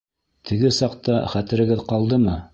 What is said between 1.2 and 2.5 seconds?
хәтерегеҙ ҡалдымы?